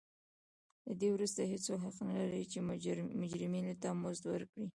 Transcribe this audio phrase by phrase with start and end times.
[0.87, 2.59] له دې وروسته هېڅوک حق نه لري چې
[3.21, 4.67] مجرمینو ته مزد ورکړي.